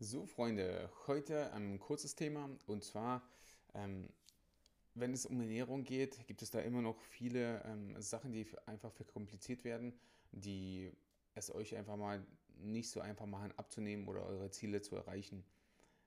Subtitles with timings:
[0.00, 3.22] So, Freunde, heute ein kurzes Thema und zwar,
[3.74, 4.08] ähm,
[4.94, 8.92] wenn es um Ernährung geht, gibt es da immer noch viele ähm, Sachen, die einfach
[8.92, 9.94] verkompliziert werden,
[10.32, 10.90] die
[11.36, 12.26] es euch einfach mal
[12.56, 15.44] nicht so einfach machen abzunehmen oder eure Ziele zu erreichen.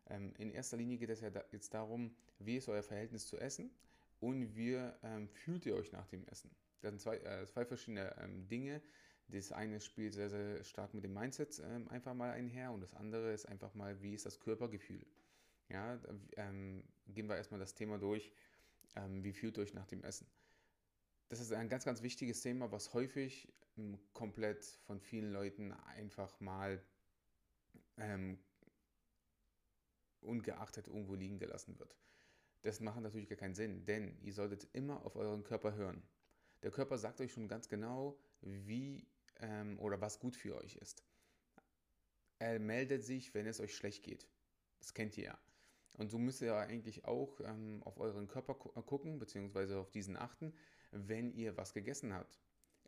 [0.09, 3.37] Ähm, in erster Linie geht es ja da jetzt darum, wie ist euer Verhältnis zu
[3.37, 3.71] Essen
[4.19, 6.51] und wie ähm, fühlt ihr euch nach dem Essen.
[6.81, 8.81] Das sind zwei, äh, zwei verschiedene ähm, Dinge,
[9.29, 12.93] das eine spielt sehr, sehr stark mit dem Mindset ähm, einfach mal einher und das
[12.93, 15.05] andere ist einfach mal, wie ist das Körpergefühl.
[15.69, 15.99] Ja,
[16.37, 18.31] ähm, gehen wir erstmal das Thema durch,
[18.95, 20.27] ähm, wie fühlt euch nach dem Essen.
[21.29, 26.39] Das ist ein ganz, ganz wichtiges Thema, was häufig ähm, komplett von vielen Leuten einfach
[26.39, 26.81] mal
[27.97, 28.39] ähm,
[30.21, 31.97] ungeachtet irgendwo liegen gelassen wird.
[32.61, 36.01] Das macht natürlich gar keinen Sinn, denn ihr solltet immer auf euren Körper hören.
[36.63, 39.05] Der Körper sagt euch schon ganz genau, wie
[39.41, 41.03] ähm, oder was gut für euch ist.
[42.39, 44.27] Er meldet sich, wenn es euch schlecht geht.
[44.79, 45.39] Das kennt ihr ja.
[45.93, 50.15] Und so müsst ihr eigentlich auch ähm, auf euren Körper äh, gucken, beziehungsweise auf diesen
[50.15, 50.53] achten,
[50.91, 52.39] wenn ihr was gegessen habt.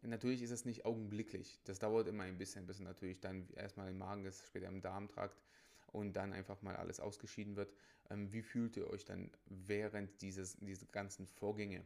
[0.02, 1.59] Natürlich ist es nicht augenblicklich.
[1.66, 5.41] Das dauert immer ein bisschen, bis natürlich dann erstmal im Magen ist, später im Darmtrakt
[5.88, 7.73] und dann einfach mal alles ausgeschieden wird.
[8.09, 11.84] Ähm, wie fühlt ihr euch dann während dieses, diese ganzen Vorgänge?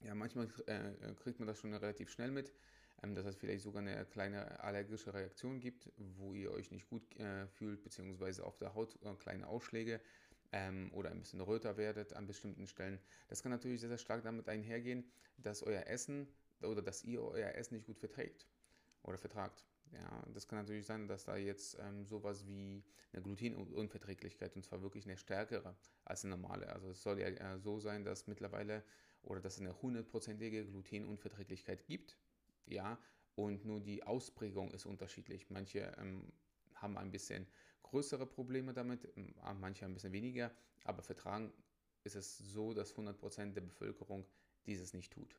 [0.00, 2.52] Ja, manchmal äh, kriegt man das schon relativ schnell mit,
[3.02, 7.46] dass es vielleicht sogar eine kleine allergische Reaktion gibt, wo ihr euch nicht gut äh,
[7.48, 10.00] fühlt, beziehungsweise auf der Haut äh, kleine Ausschläge
[10.52, 12.98] ähm, oder ein bisschen röter werdet an bestimmten Stellen.
[13.28, 15.04] Das kann natürlich sehr, sehr stark damit einhergehen,
[15.36, 16.28] dass euer Essen
[16.62, 18.46] oder dass ihr euer Essen nicht gut verträgt
[19.02, 19.66] oder vertragt.
[19.92, 24.82] Ja, das kann natürlich sein, dass da jetzt ähm, sowas wie eine Glutenunverträglichkeit und zwar
[24.82, 26.68] wirklich eine stärkere als eine normale.
[26.68, 28.82] Also es soll ja äh, so sein, dass mittlerweile
[29.22, 32.16] oder dass es eine hundertprozentige Glutenunverträglichkeit gibt.
[32.66, 32.98] Ja,
[33.34, 35.50] und nur die Ausprägung ist unterschiedlich.
[35.50, 36.32] Manche ähm,
[36.74, 37.46] haben ein bisschen
[37.82, 40.50] größere Probleme damit, ähm, manche ein bisschen weniger,
[40.84, 41.52] aber vertragen
[42.04, 44.26] ist es so, dass 100% der Bevölkerung
[44.66, 45.38] dieses nicht tut.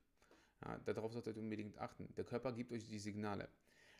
[0.63, 2.13] Ja, darauf solltet ihr unbedingt achten.
[2.15, 3.49] Der Körper gibt euch die Signale.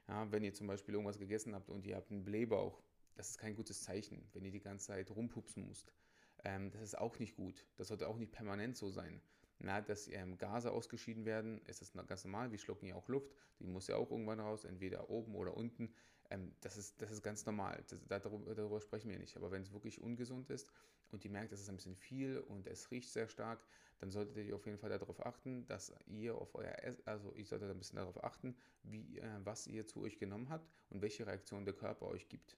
[0.07, 2.81] Ja, wenn ihr zum Beispiel irgendwas gegessen habt und ihr habt einen Blähbauch,
[3.15, 5.93] das ist kein gutes Zeichen, wenn ihr die ganze Zeit rumpupsen müsst.
[6.43, 7.65] Ähm, das ist auch nicht gut.
[7.75, 9.21] Das sollte auch nicht permanent so sein.
[9.59, 12.51] Na, dass ähm, Gase ausgeschieden werden, ist das ganz normal.
[12.51, 13.33] Wir schlucken ja auch Luft.
[13.59, 15.91] Die muss ja auch irgendwann raus, entweder oben oder unten.
[16.29, 17.83] Ähm, das, ist, das ist ganz normal.
[17.89, 19.35] Das, darüber, darüber, sprechen wir nicht.
[19.35, 20.71] Aber wenn es wirklich ungesund ist
[21.11, 23.63] und ihr merkt, es ist ein bisschen viel und es riecht sehr stark,
[23.99, 27.45] dann solltet ihr auf jeden Fall darauf achten, dass ihr auf euer Ess also ihr
[27.45, 31.25] solltet ein bisschen darauf achten, wie, äh, was ihr zu euch genommen habt und welche
[31.25, 32.57] Reaktion der Körper euch gibt.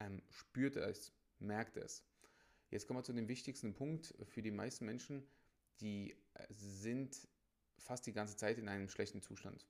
[0.00, 2.04] Ähm, spürt es, merkt es.
[2.70, 5.26] Jetzt kommen wir zu dem wichtigsten Punkt für die meisten Menschen,
[5.80, 7.28] die äh, sind
[7.78, 9.66] fast die ganze Zeit in einem schlechten Zustand.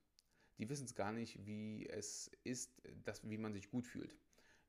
[0.59, 4.17] Die wissen es gar nicht, wie es ist, dass, wie man sich gut fühlt.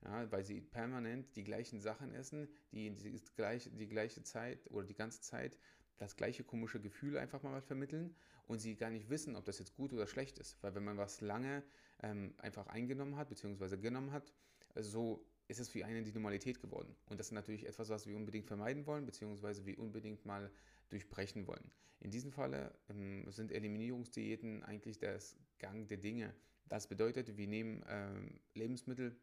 [0.03, 4.87] Ja, weil sie permanent die gleichen Sachen essen, die die gleiche, die gleiche Zeit oder
[4.87, 5.57] die ganze Zeit
[5.97, 8.15] das gleiche komische Gefühl einfach mal vermitteln
[8.47, 10.57] und sie gar nicht wissen, ob das jetzt gut oder schlecht ist.
[10.63, 11.63] Weil wenn man was lange
[12.01, 14.31] ähm, einfach eingenommen hat, beziehungsweise genommen hat,
[14.75, 16.95] so ist es für einen die Normalität geworden.
[17.07, 20.51] Und das ist natürlich etwas, was wir unbedingt vermeiden wollen, beziehungsweise wir unbedingt mal
[20.89, 21.71] durchbrechen wollen.
[21.99, 26.35] In diesem Falle ähm, sind Eliminierungsdiäten eigentlich das Gang der Dinge.
[26.67, 29.17] Das bedeutet, wir nehmen ähm, Lebensmittel,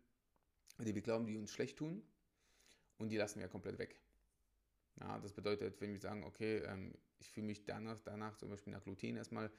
[0.81, 2.03] die wir glauben, die uns schlecht tun,
[2.99, 4.01] und die lassen wir komplett weg.
[4.99, 8.73] Ja, das bedeutet, wenn wir sagen, okay, ähm, ich fühle mich danach, danach zum Beispiel
[8.73, 9.51] nach Gluten erstmal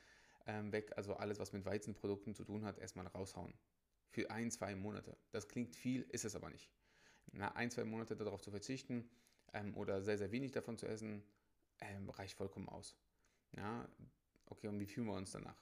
[0.48, 3.54] ähm, weg, also alles, was mit Weizenprodukten zu tun hat, erstmal raushauen
[4.10, 5.18] für ein, zwei Monate.
[5.32, 6.70] Das klingt viel, ist es aber nicht.
[7.34, 9.10] Na, ein, zwei Monate darauf zu verzichten
[9.54, 11.24] ähm, oder sehr, sehr wenig davon zu essen,
[11.82, 12.96] ähm, reicht vollkommen aus.
[13.56, 13.88] Ja,
[14.46, 15.62] okay, und wie fühlen wir uns danach?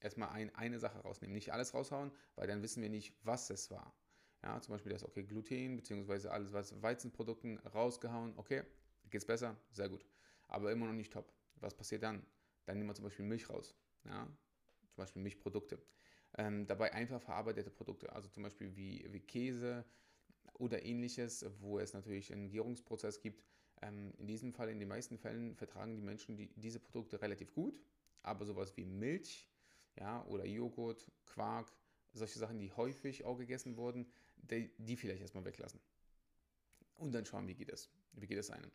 [0.00, 3.70] Erstmal ein, eine Sache rausnehmen, nicht alles raushauen, weil dann wissen wir nicht, was es
[3.70, 3.94] war.
[4.42, 8.62] Ja, zum Beispiel das, okay, Gluten, beziehungsweise alles, was Weizenprodukten rausgehauen, okay,
[9.10, 10.04] geht's besser, sehr gut.
[10.48, 11.32] Aber immer noch nicht top.
[11.56, 12.24] Was passiert dann?
[12.66, 13.74] Dann nehmen wir zum Beispiel Milch raus.
[14.04, 15.78] Ja, zum Beispiel Milchprodukte.
[16.38, 19.84] Ähm, dabei einfach verarbeitete Produkte, also zum Beispiel wie, wie Käse
[20.54, 23.42] oder ähnliches, wo es natürlich einen Gärungsprozess gibt.
[23.82, 27.52] Ähm, in diesem Fall, in den meisten Fällen, vertragen die Menschen die, diese Produkte relativ
[27.54, 27.80] gut,
[28.22, 29.48] aber sowas wie Milch
[29.98, 31.72] ja, oder Joghurt, Quark,
[32.12, 34.06] solche Sachen, die häufig auch gegessen wurden,
[34.36, 35.80] die, die vielleicht erstmal weglassen.
[36.96, 37.90] Und dann schauen, wie geht es.
[38.12, 38.70] Wie geht es einem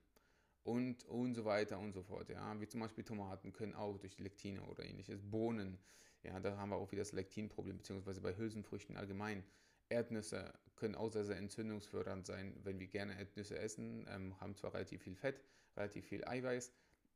[0.63, 2.29] und, und so weiter und so fort.
[2.29, 2.59] Ja.
[2.59, 5.21] Wie zum Beispiel Tomaten können auch durch Lektine oder ähnliches.
[5.23, 5.79] Bohnen,
[6.23, 9.43] ja, da haben wir auch wieder das Lektinproblem, beziehungsweise bei Hülsenfrüchten allgemein.
[9.89, 14.73] Erdnüsse können auch sehr, sehr entzündungsfördernd sein, wenn wir gerne Erdnüsse essen, ähm, haben zwar
[14.73, 15.43] relativ viel Fett,
[15.75, 16.71] relativ viel Eiweiß,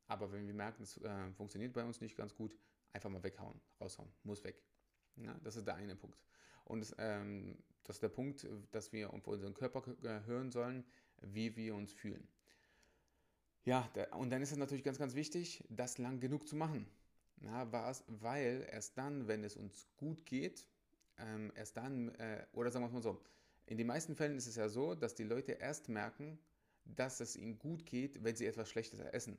[0.08, 2.56] aber wenn wir merken, es äh, funktioniert bei uns nicht ganz gut,
[2.94, 4.62] einfach mal weghauen, raushauen, muss weg.
[5.18, 6.20] Ja, das ist der eine Punkt.
[6.66, 9.84] Und das, ähm, das ist der Punkt, dass wir auf unseren Körper
[10.26, 10.84] hören sollen,
[11.22, 12.28] wie wir uns fühlen.
[13.64, 16.88] Ja, und dann ist es natürlich ganz, ganz wichtig, das lang genug zu machen.
[17.42, 20.68] Ja, was, weil erst dann, wenn es uns gut geht,
[21.18, 23.22] ähm, erst dann, äh, oder sagen wir es mal so,
[23.66, 26.40] in den meisten Fällen ist es ja so, dass die Leute erst merken,
[26.86, 29.38] dass es ihnen gut geht, wenn sie etwas Schlechtes essen.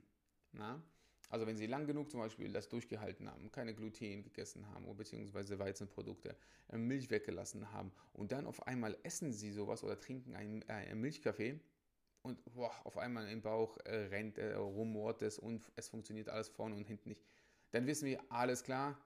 [0.53, 0.83] Na?
[1.29, 4.99] Also wenn sie lang genug zum Beispiel das durchgehalten haben, keine Gluten gegessen haben oder
[4.99, 6.37] beziehungsweise Weizenprodukte,
[6.69, 10.73] äh, Milch weggelassen haben und dann auf einmal essen sie sowas oder trinken einen, äh,
[10.73, 11.61] einen Milchkaffee
[12.23, 16.49] und boah, auf einmal im Bauch äh, rennt, äh, rumort es und es funktioniert alles
[16.49, 17.25] vorne und hinten nicht,
[17.77, 18.99] dann wissen wir, alles klar,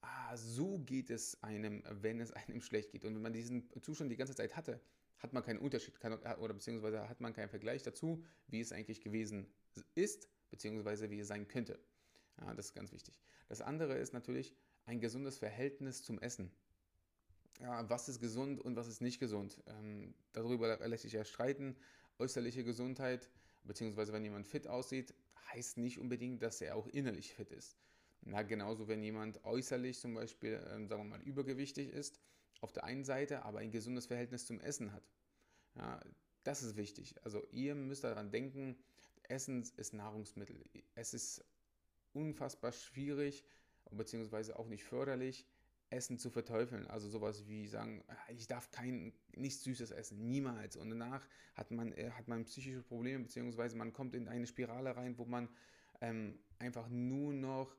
[0.00, 3.04] ah, so geht es einem, wenn es einem schlecht geht.
[3.04, 4.80] Und wenn man diesen Zustand die ganze Zeit hatte,
[5.18, 9.46] hat man keinen Unterschied oder beziehungsweise hat man keinen Vergleich dazu, wie es eigentlich gewesen
[9.94, 11.78] ist, beziehungsweise wie es sein könnte.
[12.40, 13.20] Ja, das ist ganz wichtig.
[13.48, 14.52] Das andere ist natürlich
[14.84, 16.50] ein gesundes Verhältnis zum Essen.
[17.60, 19.62] Ja, was ist gesund und was ist nicht gesund?
[19.66, 21.76] Ähm, darüber lässt sich ja streiten.
[22.18, 23.30] Äußerliche Gesundheit,
[23.62, 25.14] beziehungsweise wenn jemand fit aussieht,
[25.52, 27.76] heißt nicht unbedingt, dass er auch innerlich fit ist.
[28.24, 32.20] Na, genauso, wenn jemand äußerlich zum Beispiel, ähm, sagen wir mal, übergewichtig ist,
[32.60, 35.10] auf der einen Seite, aber ein gesundes Verhältnis zum Essen hat.
[35.74, 36.00] Ja,
[36.44, 37.16] das ist wichtig.
[37.24, 38.76] Also ihr müsst daran denken,
[39.28, 40.64] Essen ist Nahrungsmittel.
[40.94, 41.44] Es ist
[42.12, 43.44] unfassbar schwierig,
[43.90, 45.46] beziehungsweise auch nicht förderlich,
[45.90, 46.86] Essen zu verteufeln.
[46.86, 50.76] Also sowas wie sagen, ah, ich darf kein nichts Süßes essen, niemals.
[50.76, 54.96] Und danach hat man, äh, hat man psychische Probleme, beziehungsweise man kommt in eine Spirale
[54.96, 55.48] rein, wo man
[56.00, 57.76] ähm, einfach nur noch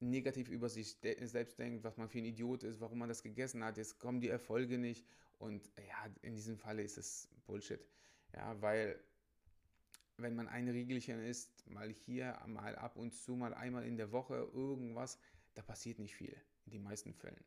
[0.00, 3.64] negativ über sich selbst denkt, was man für ein Idiot ist, warum man das gegessen
[3.64, 5.06] hat, jetzt kommen die Erfolge nicht.
[5.38, 7.80] Und ja, in diesem Falle ist es Bullshit.
[8.34, 8.98] Ja, weil
[10.18, 14.12] wenn man ein Riegelchen isst, mal hier, mal ab und zu, mal einmal in der
[14.12, 15.18] Woche irgendwas,
[15.54, 16.34] da passiert nicht viel
[16.64, 17.44] in den meisten Fällen.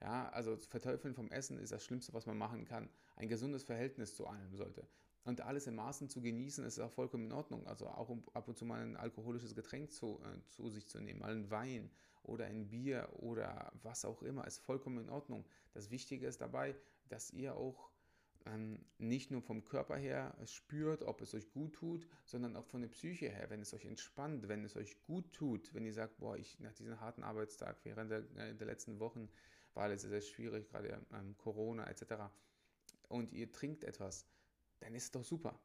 [0.00, 2.88] Ja, also Verteufeln vom Essen ist das Schlimmste, was man machen kann.
[3.16, 4.86] Ein gesundes Verhältnis zu einem sollte.
[5.24, 7.66] Und alles in Maßen zu genießen, ist auch vollkommen in Ordnung.
[7.66, 11.00] Also auch um ab und zu mal ein alkoholisches Getränk zu, äh, zu sich zu
[11.00, 11.90] nehmen, mal ein Wein
[12.22, 15.44] oder ein Bier oder was auch immer, ist vollkommen in Ordnung.
[15.74, 16.74] Das Wichtige ist dabei,
[17.08, 17.90] dass ihr auch
[18.46, 22.82] ähm, nicht nur vom Körper her spürt, ob es euch gut tut, sondern auch von
[22.82, 26.18] der Psyche her, wenn es euch entspannt, wenn es euch gut tut, wenn ihr sagt,
[26.18, 29.28] boah, ich nach diesem harten Arbeitstag während der, äh, der letzten Wochen
[29.74, 32.14] war alles sehr, sehr schwierig, gerade ähm, Corona etc.
[33.08, 34.26] Und ihr trinkt etwas,
[34.80, 35.60] dann ist es doch super.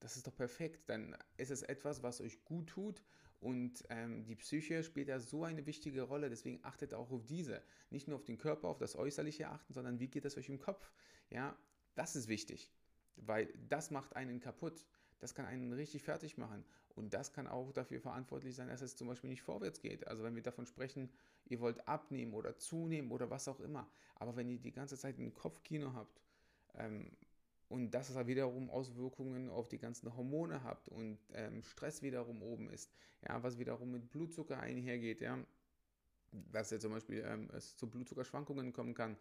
[0.00, 0.88] Das ist doch perfekt.
[0.88, 3.02] Dann ist es etwas, was euch gut tut
[3.40, 6.28] und ähm, die Psyche spielt ja so eine wichtige Rolle.
[6.28, 7.62] Deswegen achtet auch auf diese.
[7.90, 10.58] Nicht nur auf den Körper, auf das Äußerliche achten, sondern wie geht es euch im
[10.58, 10.92] Kopf?
[11.30, 11.56] Ja,
[11.94, 12.72] das ist wichtig,
[13.16, 14.86] weil das macht einen kaputt.
[15.20, 16.64] Das kann einen richtig fertig machen.
[16.94, 20.06] Und das kann auch dafür verantwortlich sein, dass es zum Beispiel nicht vorwärts geht.
[20.08, 21.10] Also wenn wir davon sprechen,
[21.44, 23.88] ihr wollt abnehmen oder zunehmen oder was auch immer.
[24.16, 26.20] Aber wenn ihr die ganze Zeit ein Kopfkino habt
[26.74, 27.10] ähm,
[27.68, 32.90] und das wiederum Auswirkungen auf die ganzen Hormone habt und ähm, Stress wiederum oben ist,
[33.28, 35.38] ja, was wiederum mit Blutzucker einhergeht, ja,
[36.32, 39.16] dass ja zum Beispiel ähm, es zu Blutzuckerschwankungen kommen kann,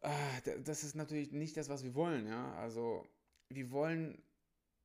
[0.00, 2.54] äh, das ist natürlich nicht das, was wir wollen, ja.
[2.54, 3.06] Also
[3.48, 4.22] wir wollen,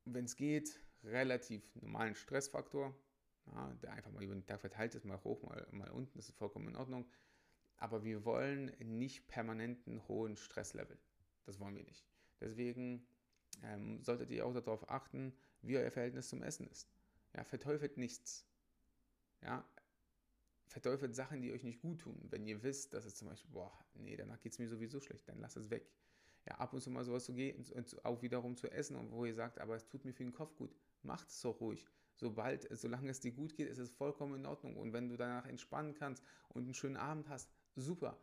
[0.05, 2.93] wenn es geht, relativ normalen Stressfaktor,
[3.51, 6.29] ja, der einfach mal über den Tag verteilt ist, mal hoch, mal, mal unten, das
[6.29, 7.05] ist vollkommen in Ordnung.
[7.77, 10.97] Aber wir wollen nicht permanenten hohen Stresslevel.
[11.45, 12.05] Das wollen wir nicht.
[12.39, 13.05] Deswegen
[13.63, 16.89] ähm, solltet ihr auch darauf achten, wie euer Verhältnis zum Essen ist.
[17.33, 18.45] Ja, verteufelt nichts.
[19.41, 19.67] Ja,
[20.67, 22.19] verteufelt Sachen, die euch nicht gut tun.
[22.29, 25.27] Wenn ihr wisst, dass es zum Beispiel, boah, nee, danach geht es mir sowieso schlecht,
[25.27, 25.89] dann lasst es weg.
[26.47, 29.25] Ja, ab und zu mal sowas zu gehen und auch wiederum zu essen und wo
[29.25, 31.87] ihr sagt, aber es tut mir für den Kopf gut, macht es doch ruhig.
[32.17, 34.77] Sobald, solange es dir gut geht, ist es vollkommen in Ordnung.
[34.77, 38.17] Und wenn du danach entspannen kannst und einen schönen Abend hast, super.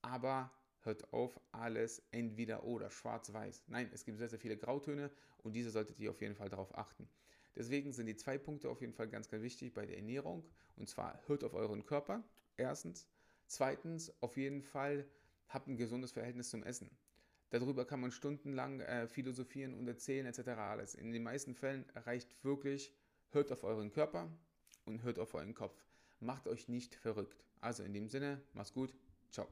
[0.00, 0.50] Aber
[0.86, 3.64] hört auf, alles entweder oder, schwarz-weiß.
[3.66, 6.76] Nein, es gibt sehr, sehr viele Grautöne und diese solltet ihr auf jeden Fall darauf
[6.76, 7.08] achten.
[7.54, 10.44] Deswegen sind die zwei Punkte auf jeden Fall ganz, ganz wichtig bei der Ernährung.
[10.76, 12.22] Und zwar hört auf euren Körper,
[12.56, 13.06] erstens.
[13.46, 15.06] Zweitens, auf jeden Fall
[15.48, 16.90] habt ein gesundes Verhältnis zum Essen.
[17.50, 20.48] Darüber kann man stundenlang äh, philosophieren und erzählen etc.
[20.48, 20.94] alles.
[20.94, 22.92] In den meisten Fällen reicht wirklich,
[23.30, 24.28] hört auf euren Körper
[24.84, 25.86] und hört auf euren Kopf.
[26.20, 27.44] Macht euch nicht verrückt.
[27.60, 28.92] Also in dem Sinne, macht's gut.
[29.30, 29.46] Ciao.